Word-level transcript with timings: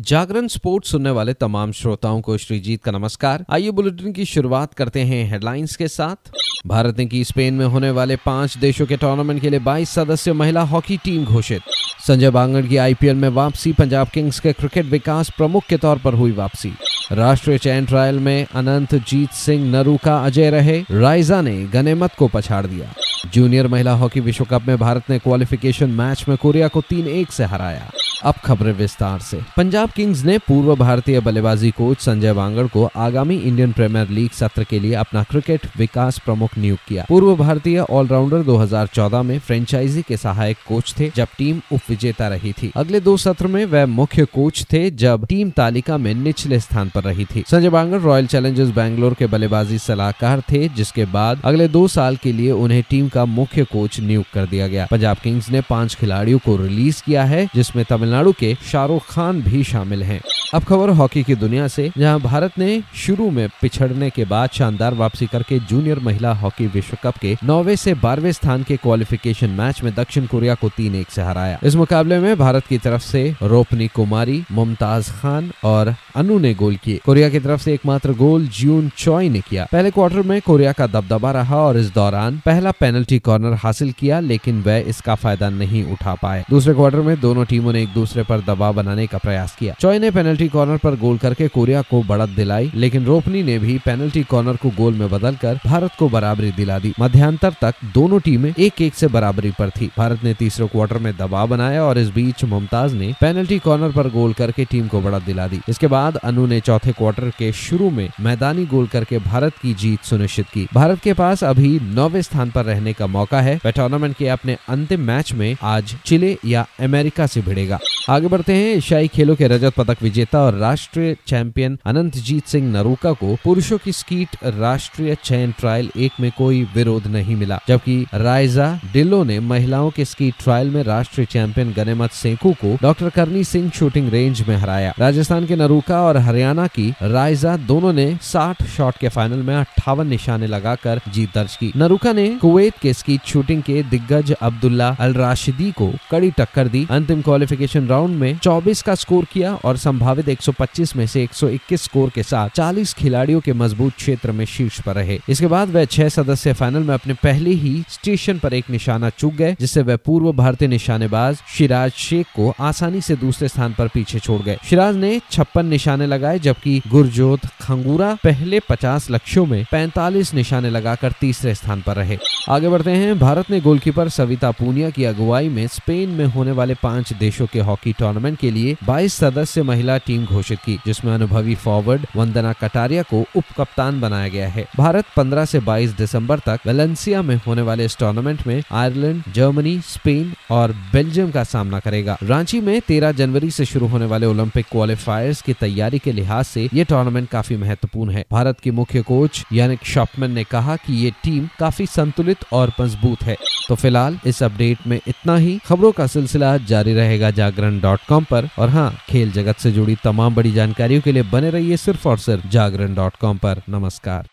जागरण 0.00 0.46
sports 0.46 0.90
सुनने 0.90 1.10
वाले 1.10 1.32
तमाम 1.32 1.72
श्रोताओं 1.72 2.20
को 2.20 2.38
श्रीजीत 2.38 2.84
का 2.84 2.92
नमस्कार। 2.92 3.44
आइए 3.50 3.70
बुलेटिन 3.70 4.12
की 4.12 4.24
शुरुआत 4.24 4.74
करते 4.74 5.00
हैं 5.00 5.30
हेडलाइंस 5.30 5.76
के 5.76 5.88
साथ। 5.88 6.30
भारत 6.66 6.98
ने 6.98 7.06
की 7.06 7.24
स्पेन 7.24 7.54
में 7.54 7.66
होने 7.66 7.90
वाले 7.90 8.16
पाँच 8.16 8.58
देशों 8.58 8.86
के 8.86 8.96
टूर्नामेंट 8.96 9.40
के 9.40 9.50
लिए 9.50 9.58
22 9.58 9.90
सदस्य 9.90 10.32
महिला 10.32 10.62
हॉकी 10.62 10.96
टीम 10.96 11.24
घोषित। 11.24 11.62
संजय 12.06 12.30
बांगड़ 12.30 12.66
की 12.66 12.76
आईपीएल 12.76 13.16
में 13.16 13.28
वापसी, 13.28 13.72
पंजाब 13.72 14.08
किंग्स 14.08 14.40
के 14.40 14.52
क्रिकेट 14.52 14.86
विकास 14.86 15.30
प्रमुख 15.30 15.64
के 15.64 15.76
तौर 15.76 15.98
पर 15.98 16.14
हुई 16.14 16.32
वापसी। 16.32 16.72
राष्ट्रीय 17.12 17.58
चयन 17.58 17.86
ट्रायल 17.86 18.18
में 18.18 18.46
अनंत 18.54 18.94
जीत 18.94 19.30
सिंह 19.30 19.70
नरूका 19.70 20.18
अजय 20.18 20.50
रहे। 20.50 20.84
राइजा 20.90 21.40
ने 21.40 21.64
गनेमत 21.64 22.10
को 22.18 22.28
पछाड़ 22.28 22.66
दिया। 22.66 22.94
जूनियर 23.34 23.66
महिला 23.66 23.92
हॉकी 23.92 24.20
विश्व 24.20 24.44
कप 24.44 24.62
में 24.68 24.78
भारत 24.78 25.02
ने 25.10 25.18
क्वालिफिकेशन 25.18 25.90
मैच 25.90 26.24
में 26.28 26.38
कोरिया 26.38 26.68
को 26.68 26.80
तीन 26.80 27.06
एक 27.06 27.32
से 27.32 27.44
हराया। 27.44 27.90
अब 28.24 28.34
खबरें 28.34 28.72
विस्तार 28.72 29.18
से। 29.18 29.40
पंजाब 29.56 29.90
किंग्स 29.90 30.24
ने 30.24 30.38
पूर्व 30.38 30.76
भारतीय 30.76 31.20
बल्लेबाजी 31.20 31.70
कोच 31.70 32.00
संजय 32.00 32.30
वांगड़ 32.30 32.66
को 32.66 32.90
आगामी 32.96 33.36
इंडियन 33.36 33.72
प्रीमियर 33.72 34.08
लीग 34.08 34.30
सत्र 34.30 34.64
के 34.64 34.80
लिए 34.80 34.94
अपना 34.94 35.22
क्रिकेट 35.22 35.60
विकास 35.78 36.18
प्रमुख 36.18 36.58
नियुक्त 36.58 36.82
किया। 36.88 37.06
पूर्व 37.08 37.36
भारतीय 37.36 37.78
ऑलराउंडर 37.78 38.42
2014 38.42 39.22
में 39.22 39.38
फ्रेंचाइजी 39.38 40.02
के 40.02 40.16
सहायक 40.16 40.56
कोच 40.68 40.94
थे, 40.98 41.12
जब 41.16 41.28
टीम 41.38 41.60
उप 41.72 41.80
विजेता 41.88 42.28
रही 42.28 42.52
थी। 42.52 42.72
अगले 42.76 43.00
दो 43.00 43.16
सत्र 43.16 43.46
में 43.46 43.64
वह 43.64 43.86
मुख्य 43.86 44.24
कोच 44.24 44.66
थे, 44.72 44.90
जब 44.90 45.26
टीम 45.26 45.50
तालिका 45.50 45.96
में 45.96 46.14
निचले 46.14 46.60
स्थान 46.60 46.88
पर 46.94 46.99
रही 47.04 47.24
थी। 47.24 47.44
संजय 47.50 47.68
वांगड़ 47.68 48.00
रॉयल 48.00 48.26
चैलेंजर्स 48.26 48.70
बैंगलोर 48.70 49.14
के 49.14 49.26
बल्लेबाजी 49.26 49.78
सलाहकार 49.78 50.40
थे, 50.40 50.68
जिसके 50.68 51.04
बाद 51.04 51.40
अगले 51.44 51.68
दो 51.68 51.88
साल 51.88 52.16
के 52.16 52.32
लिए 52.32 52.50
उन्हें 52.50 52.82
टीम 52.90 53.08
का 53.08 53.24
मुख्य 53.24 53.64
कोच 53.64 54.00
नियुक्त 54.00 54.32
कर 54.34 54.46
दिया 54.46 54.68
गया। 54.68 54.86
पंजाब 54.90 55.16
किंग्स 55.16 55.50
ने 55.50 55.60
पाँच 55.60 55.94
खिलाड़ियों 55.94 56.38
को 56.38 56.56
रिलीज़ 56.56 57.02
किया 57.06 57.24
है, 57.24 57.46
जिसमें 57.54 57.84
तमिलनाडु 57.84 58.32
के 58.32 58.56
शाहरुख 58.72 59.10
खान 59.10 59.42
भी 59.42 59.64
शामिल 59.64 60.02
हैं। 60.02 60.20
अब 60.54 60.64
खबर 60.64 60.90
हॉकी 60.90 61.22
की 61.22 61.34
दुनिया 61.34 61.68
से, 61.68 61.90
जहाँ 61.98 62.20
भारत 62.20 62.52
ने 62.58 62.82
शुरू 62.94 63.30
में 63.30 63.48
पिछड़ने 63.62 64.10
के 64.10 64.24
बाद 64.24 64.50
शानदार 64.52 64.94
वापसी 64.94 65.26
करके 65.26 65.58
जूनियर 65.58 65.98
महिला 65.98 66.32
हॉकी 66.32 66.66
विश्व 66.66 66.96
कप 67.04 67.16
के 67.16 67.36
नौवे 67.44 67.76
से 67.76 67.94
बारहवें 67.94 68.32
स्थान 68.32 68.62
के 68.62 68.76
क्वालिफिकेशन 68.76 69.50
मैच 69.50 69.82
में 69.82 69.94
दक्षिण 69.94 70.26
कोरिया 70.26 70.54
को 70.54 70.68
तीन 70.68 70.94
एक 70.94 71.10
से 71.10 71.22
हराया। 71.22 71.58
इस 71.64 71.74
मुकाबले 71.74 72.18
में 72.18 72.38
भारत 72.38 72.66
की 72.66 72.78
तरफ़ 72.78 73.02
से 73.02 73.34
रोपनी 73.42 73.88
कुमारी, 73.88 74.42
मुमताज़ 74.52 75.10
खान 75.10 75.50
और 75.64 75.94
अनु 76.16 76.38
ने 76.38 76.54
गोल 76.54 76.76
किए। 76.84 77.00
कोरिया 77.04 77.28
की 77.28 77.40
तरफ़ 77.40 77.60
से 77.60 77.72
एकमात्र 77.74 78.12
गोल 78.12 78.46
जून 78.48 78.90
चॉय 78.96 79.28
ने 79.28 79.40
किया। 79.40 79.66
पहले 79.72 79.90
क्वार्टर 79.90 80.22
में 80.22 80.40
कोरिया 80.40 80.72
का 80.72 80.86
दबदबा 80.86 81.30
रहा 81.30 81.56
और 81.56 81.78
इस 81.78 81.92
दौरान 81.94 82.40
पहला 82.46 82.70
पेनल्टी 82.70 83.18
कॉर्नर 83.18 83.54
हासिल 83.54 83.92
किया, 83.92 84.20
लेकिन 84.20 84.60
वह 84.62 84.76
इसका 84.88 85.14
फ़ायदा 85.14 85.50
नहीं 85.50 85.84
उठा 85.92 86.14
पाए। 86.14 86.44
दूसरे 86.50 86.74
क्वार्टर 86.74 87.00
में 87.00 87.20
दोनों 87.20 87.44
टीमों 87.44 87.72
ने 87.72 87.82
एक 87.82 87.92
दूसरे 87.94 88.22
पर 88.22 88.40
दबाव 88.40 88.74
बनाने 88.74 89.06
का 89.06 89.18
प्रयास 89.18 89.56
किया। 89.58 89.74
चॉय 89.80 89.98
ने 89.98 90.10
पेनल्टी 90.10 90.48
कॉर्नर 90.48 90.76
पर 90.76 90.96
गोल 90.96 91.18
करके 91.18 91.48
कोरिया 91.48 91.82
को 91.82 92.02
बढ़त 92.02 92.28
दिलाई, 92.28 92.70
लेकिन 92.74 93.04
रोपनी 93.04 93.42
ने 93.42 93.58
भी 93.58 93.78
पेनल्टी 93.78 94.22
कॉर्नर 94.22 94.56
को 94.56 94.70
गोल 94.70 94.94
में 94.94 95.08
बदलकर 95.10 95.60
भारत 95.66 95.90
को 95.98 96.08
बराबरी 96.08 96.50
दिला 96.52 96.78
दी। 96.78 96.92
मध्यांतर 97.00 97.54
तक 97.62 97.74
दोनों 97.94 98.20
टीमें 98.20 98.52
एक 98.58 98.80
एक 98.82 98.94
से 98.94 99.06
बराबरी 99.08 99.50
पर 99.50 99.70
थी। 99.70 99.90
भारत 99.98 100.24
ने 100.24 100.34
तीसरे 100.34 100.66
क्वार्टर 100.66 100.98
में 100.98 101.12
दबाव 101.16 101.48
बनाया 101.48 101.82
और 101.84 101.98
इस 101.98 102.08
बीच 102.10 102.44
मुमताज़ 102.44 102.94
ने 102.94 103.12
पेनल्टी 103.20 103.58
कॉर्नर 103.58 103.92
पर 103.92 104.08
गोल 104.10 104.32
करके 104.32 104.64
टीम 104.64 104.86
को 104.88 105.00
बढ़त 105.00 105.22
दिला 105.22 105.46
दी। 105.46 105.60
इसके 105.68 105.86
बाद 105.86 106.16
अनु 106.16 106.46
ने 106.46 106.60
चौथे 106.70 106.92
क्वार्टर 106.92 107.30
के 107.38 107.52
शुरू 107.52 107.88
में 107.90 108.08
मैदानी 108.20 108.64
गोल 108.66 108.86
करके 108.86 109.18
भारत 109.18 109.52
की 109.62 109.72
जीत 109.74 110.02
सुनिश्चित 110.02 110.46
की। 110.46 110.66
भारत 110.74 111.00
के 111.00 111.12
पास 111.12 111.44
अभी 111.44 111.68
नौवे 111.82 112.22
स्थान 112.22 112.50
पर 112.50 112.64
रहने 112.64 112.92
का 112.92 113.06
मौका 113.06 113.40
है। 113.40 113.54
वह 113.64 113.70
टूर्नामेंट 113.70 114.16
के 114.16 114.28
अपने 114.28 114.56
अंतिम 114.68 115.00
मैच 115.00 115.32
में 115.32 115.56
आज 115.62 115.94
चिले 116.06 116.36
या 116.44 116.66
अमेरिका 116.80 117.26
से 117.26 117.40
भिड़ेगा। 117.40 117.78
आगे 118.10 118.28
बढ़ते 118.28 118.52
हैं, 118.52 118.76
एशियाई 118.76 119.08
खेलों 119.08 119.34
के 119.36 119.48
रजत 119.48 119.74
पदक 119.74 120.02
विजेता 120.02 120.42
और 120.42 120.54
राष्ट्रीय 120.54 121.16
चैंपियन 121.26 121.78
अनंत 121.86 122.16
जीत 122.18 122.46
सिंह 122.46 122.70
नरूका 122.72 123.12
को 123.12 123.36
पुरुषों 123.44 123.78
की 123.78 123.92
स्कीट 123.92 124.36
राष्ट्रीय 124.44 125.16
चयन 125.24 125.54
ट्रायल 125.58 125.90
एक 125.96 126.20
में 126.20 126.30
कोई 126.38 126.62
विरोध 126.74 127.06
नहीं 127.06 127.36
मिला। 127.36 127.58
जबकि 127.68 128.06
रायजा 128.14 128.70
डिल्लो 128.92 129.22
ने 129.24 129.40
महिलाओं 129.40 129.90
के 129.90 130.04
स्कीट 130.04 130.34
ट्रायल 130.40 130.70
में 130.70 130.82
राष्ट्रीय 130.82 131.26
चैंपियन 131.26 131.72
गनेमत 131.72 132.10
सेंकू 132.12 132.52
को 132.64 132.76
डॉक्टर 132.82 133.10
करनी 133.10 133.44
सिंह 133.44 133.70
शूटिंग 133.70 134.10
रेंज 134.10 134.44
में 134.48 134.56
हराया। 134.56 134.94
राजस्थान 134.98 135.46
के 135.46 135.56
नरूका 135.56 136.00
और 136.02 136.16
हरियाणा 136.16 136.59
की 136.66 136.88
रायजा 137.02 137.56
दोनों 137.56 137.92
ने 137.92 138.18
60 138.22 138.62
शॉट 138.66 138.96
के 138.96 139.08
फाइनल 139.08 139.42
में 139.42 139.54
अट्ठावन 139.56 140.06
निशाने 140.06 140.46
लगाकर 140.46 141.00
जीत 141.08 141.34
दर्ज 141.34 141.56
की। 141.56 141.72
नरूका 141.76 142.12
ने 142.12 142.28
कुवैत 142.28 142.78
के 142.82 142.92
स्कीट 142.92 143.20
शूटिंग 143.26 143.62
के 143.62 143.82
दिग्गज 143.82 144.32
अब्दुल्ला 144.32 144.88
अल 145.00 145.14
राशिदी 145.14 145.70
को 145.70 145.92
कड़ी 146.10 146.30
टक्कर 146.30 146.68
दी। 146.68 146.86
अंतिम 146.90 147.22
क्वालिफिकेशन 147.22 147.86
राउंड 147.86 148.16
में 148.16 148.38
24 148.38 148.82
का 148.82 148.94
स्कोर 148.94 149.24
किया 149.32 149.54
और 149.54 149.76
संभावित 149.76 150.28
125 150.28 150.96
में 150.96 151.06
से 151.06 151.22
121 151.22 151.82
स्कोर 151.82 152.10
के 152.10 152.22
साथ 152.22 152.48
40 152.48 152.94
खिलाड़ियों 152.94 153.40
के 153.40 153.52
मज़बूत 153.52 153.92
क्षेत्र 153.92 154.32
में 154.32 154.44
शीर्ष 154.44 154.80
पर 154.80 154.94
रहे। 154.94 155.18
इसके 155.28 155.46
बाद 155.46 155.70
वह 155.70 155.84
छह 155.84 156.08
सदस्य 156.08 156.52
फाइनल 156.52 156.82
में 156.82 156.94
अपने 156.94 157.14
पहले 157.14 157.50
ही 157.50 157.84
स्टेशन 157.88 158.38
पर 158.38 158.54
एक 158.54 158.70
निशाना 158.70 159.10
चूक 159.10 159.34
गए, 159.34 159.56
जिससे 159.60 159.82
वह 159.82 159.96
पूर्व 159.96 160.32
भारतीय 160.32 160.68
निशानेबाज 160.68 161.38
शिराज 161.58 161.90
शेख 161.90 162.26
को 162.36 162.54
आसानी 162.60 163.00
से 163.00 163.16
दूसरे 163.16 163.48
स्थान 163.48 163.74
पर 163.78 163.88
पीछे 163.88 164.18
छोड़ 164.18 164.42
गए। 164.42 164.58
शिराज 164.70 164.96
ने 164.96 165.20
छप्पन 165.30 165.66
निशाने 165.66 166.06
लगाए 166.06 166.38
जबकि 166.50 166.82
गुरजोत 166.88 167.40
खंगूरा 167.60 168.14
पहले 168.24 168.60
पचास 168.60 169.10
लक्ष्यों 169.10 169.46
में 169.46 169.66
पैंतालीस 169.72 170.34
निशाने 170.34 170.70
लगाकर 170.70 171.12
तीसरे 171.12 171.54
स्थान 171.54 171.82
पर 171.82 171.96
रहे। 171.96 172.18
आगे 172.48 172.68
बढ़ते 172.68 172.90
हैं। 172.90 173.18
भारत 173.18 173.50
ने 173.50 173.60
गोलकीपर 173.60 174.08
सविता 174.08 174.50
पूनिया 174.50 174.90
की 174.90 175.04
अगुवाई 175.04 175.48
में 175.48 175.66
स्पेन 175.66 176.08
में 176.08 176.24
होने 176.26 176.52
वाले 176.52 176.74
पाँच 176.74 177.12
देशों 177.12 177.46
के 177.46 177.60
हॉकी 177.60 177.92
टूर्नामेंट 177.92 178.38
के 178.38 178.50
लिए 178.50 178.76
22 178.84 179.14
सदस्य 179.14 179.62
महिला 179.62 179.98
टीम 179.98 180.24
घोषित 180.26 180.58
की, 180.58 180.78
जिसमें 180.86 181.14
अनुभवी 181.14 181.54
फॉरवर्ड 181.54 182.06
वंदना 182.16 182.52
कटारिया 182.52 183.02
को 183.02 183.24
उप 183.36 183.44
कप्तान 183.58 184.00
बनाया 184.00 184.28
गया 184.28 184.48
है। 184.48 184.66
भारत 184.76 185.04
15 185.16 185.44
से 185.44 185.60
22 185.60 185.90
दिसंबर 185.90 186.38
तक 186.38 186.60
वेलेंसिया 186.66 187.22
में 187.22 187.40
होने 187.46 187.62
वाले 187.62 187.84
इस 187.84 187.98
टूर्नामेंट 187.98 188.46
में 188.46 188.62
आयरलैंड, 188.72 189.22
जर्मनी, 189.34 189.80
स्पेन 189.80 190.34
और 190.50 190.72
बेल्जियम 190.72 191.30
का 191.30 191.44
सामना 191.44 191.78
करेगा। 191.78 192.18
रांची 192.22 192.60
में 192.60 192.80
13 192.80 193.12
जनवरी 193.12 193.50
से 193.50 193.64
शुरू 193.64 193.86
होने 193.86 194.06
वाले 194.06 194.26
ओलंपिक 194.26 194.66
क्वालिफायर्स 194.72 195.42
की 195.42 195.52
तैयारी 195.52 195.98
के 195.98 196.12
लिहाज 196.40 196.46
से 196.46 196.76
ये 196.78 196.84
टूर्नामेंट 196.84 197.28
काफ़ी 197.28 197.56
महत्वपूर्ण 197.56 198.10
है। 198.10 198.24
भारत 198.32 198.60
के 198.60 198.70
मुख्य 198.70 199.02
कोच 199.02 199.44
यानिक 199.52 199.84
शॉपमैन 199.84 200.30
ने 200.30 200.44
कहा 200.44 200.76
कि 200.76 200.94
ये 200.94 201.10
टीम 201.24 201.48
काफ़ी 201.58 201.86
संतुलित 201.86 202.44
और 202.52 202.72
मज़बूत 202.80 203.22
है। 203.22 203.36
तो 203.68 203.74
फ़िलहाल 203.74 204.18
इस 204.26 204.42
अपडेट 204.42 204.86
में 204.86 205.00
इतना 205.08 205.36
ही। 205.36 205.58
खबरों 205.66 205.92
का 205.92 206.06
सिलसिला 206.06 206.56
जारी 206.56 206.94
रहेगा 206.94 207.30
जागरण 207.30 207.80
डॉट 207.80 208.00
कॉम 208.08 208.24
पर। 208.24 208.48
और 208.58 208.68
हाँ 208.68 208.90
खेल 209.08 209.32
जगत 209.32 209.56
से 209.56 209.72
जुड़ी 209.72 209.96
तमाम 210.04 210.34
बड़ी 210.34 210.52
जानकारियों 210.52 211.00
के 211.00 211.12
लिए 211.12 211.22
बने 211.22 211.50
रहिए 211.50 211.76
सिर्फ़ 211.76 212.08
और 212.08 212.18
सिर्फ़ 212.18 212.46
जागरण 212.48 212.94
डॉट 212.94 213.16
कॉम 213.16 213.38
पर। 213.38 213.62
नमस्कार। 213.68 214.28